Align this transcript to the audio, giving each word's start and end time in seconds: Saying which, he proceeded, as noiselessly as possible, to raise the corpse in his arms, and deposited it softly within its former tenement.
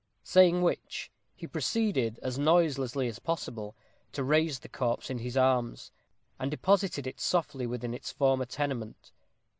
Saying 0.23 0.63
which, 0.63 1.11
he 1.35 1.45
proceeded, 1.45 2.17
as 2.23 2.39
noiselessly 2.39 3.07
as 3.07 3.19
possible, 3.19 3.75
to 4.13 4.23
raise 4.23 4.57
the 4.57 4.67
corpse 4.67 5.11
in 5.11 5.19
his 5.19 5.37
arms, 5.37 5.91
and 6.39 6.49
deposited 6.49 7.05
it 7.05 7.19
softly 7.21 7.67
within 7.67 7.93
its 7.93 8.11
former 8.11 8.45
tenement. 8.45 9.11